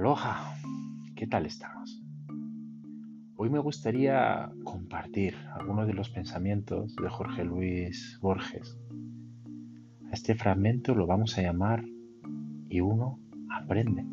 Aloha, 0.00 0.56
¿qué 1.14 1.26
tal 1.26 1.44
estamos? 1.44 2.02
Hoy 3.36 3.50
me 3.50 3.58
gustaría 3.58 4.50
compartir 4.64 5.34
algunos 5.54 5.86
de 5.86 5.92
los 5.92 6.08
pensamientos 6.08 6.96
de 6.96 7.10
Jorge 7.10 7.44
Luis 7.44 8.18
Borges. 8.22 8.78
A 10.10 10.14
este 10.14 10.34
fragmento 10.34 10.94
lo 10.94 11.06
vamos 11.06 11.36
a 11.36 11.42
llamar 11.42 11.84
Y 12.70 12.80
uno 12.80 13.18
aprende. 13.50 14.06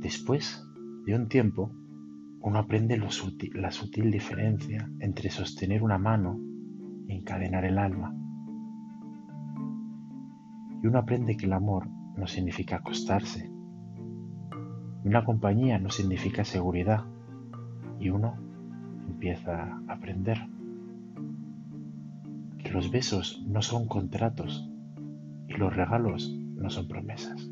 Después 0.00 0.60
de 1.06 1.14
un 1.14 1.28
tiempo, 1.28 1.70
uno 2.40 2.58
aprende 2.58 2.96
la 2.96 3.70
sutil 3.70 4.10
diferencia 4.10 4.90
entre 4.98 5.30
sostener 5.30 5.84
una 5.84 5.98
mano 5.98 6.36
y 7.06 7.12
encadenar 7.12 7.64
el 7.64 7.78
alma. 7.78 8.12
Y 10.82 10.86
uno 10.88 10.98
aprende 10.98 11.36
que 11.36 11.46
el 11.46 11.52
amor 11.52 11.99
no 12.16 12.26
significa 12.26 12.76
acostarse. 12.76 13.50
Una 15.04 15.24
compañía 15.24 15.78
no 15.78 15.90
significa 15.90 16.44
seguridad. 16.44 17.04
Y 17.98 18.10
uno 18.10 18.38
empieza 19.08 19.80
a 19.86 19.92
aprender 19.92 20.38
que 22.58 22.70
los 22.70 22.90
besos 22.90 23.42
no 23.46 23.62
son 23.62 23.86
contratos 23.86 24.70
y 25.48 25.54
los 25.54 25.74
regalos 25.74 26.34
no 26.56 26.70
son 26.70 26.88
promesas. 26.88 27.50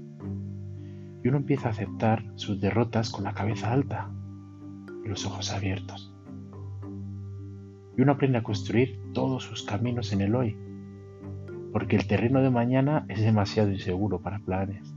Y 1.23 1.29
uno 1.29 1.39
empieza 1.39 1.69
a 1.69 1.73
aceptar 1.73 2.25
sus 2.37 2.61
derrotas 2.61 3.11
con 3.11 3.25
la 3.25 3.35
cabeza 3.35 3.73
alta 3.73 4.11
y 5.05 5.09
los 5.09 5.27
ojos 5.27 5.53
abiertos. 5.53 6.15
Y 7.97 8.03
uno 8.03 8.13
aprende 8.13 8.39
a 8.39 8.43
construir 8.43 9.01
todos 9.13 9.43
sus 9.43 9.65
caminos 9.65 10.13
en 10.13 10.21
el 10.21 10.35
hoy 10.35 10.57
porque 11.79 11.95
el 11.95 12.09
terreno 12.09 12.43
de 12.43 12.51
mañana 12.51 13.05
es 13.07 13.23
demasiado 13.23 13.71
inseguro 13.71 14.21
para 14.21 14.41
planes. 14.41 14.93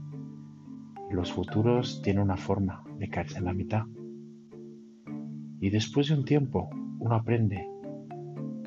Los 1.12 1.30
futuros 1.30 2.02
tienen 2.02 2.24
una 2.24 2.36
forma 2.36 2.82
de 2.98 3.08
caerse 3.08 3.38
en 3.38 3.44
la 3.44 3.52
mitad. 3.52 3.84
Y 5.60 5.70
después 5.70 6.08
de 6.08 6.14
un 6.14 6.24
tiempo, 6.24 6.70
uno 6.98 7.14
aprende 7.14 7.68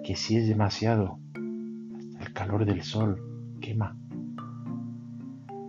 que 0.01 0.15
si 0.15 0.37
es 0.37 0.47
demasiado, 0.47 1.19
hasta 1.97 2.23
el 2.23 2.31
calor 2.31 2.63
del 2.63 2.83
sol 2.83 3.21
quema. 3.59 3.97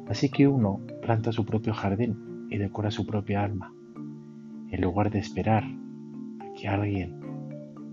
Así 0.09 0.29
que 0.29 0.47
uno 0.47 0.79
planta 1.03 1.33
su 1.33 1.45
propio 1.45 1.75
jardín 1.75 2.47
y 2.49 2.59
decora 2.59 2.93
su 2.93 3.09
propia 3.09 3.43
alma, 3.43 3.73
en 4.71 4.81
lugar 4.81 5.11
de 5.11 5.19
esperar 5.19 5.65
a 5.65 6.53
que 6.55 6.69
alguien 6.69 7.19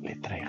le 0.04 0.16
traiga. 0.18 0.42